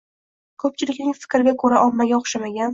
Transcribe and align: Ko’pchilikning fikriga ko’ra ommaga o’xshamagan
Ko’pchilikning 0.63 1.13
fikriga 1.21 1.55
ko’ra 1.65 1.85
ommaga 1.87 2.21
o’xshamagan 2.23 2.69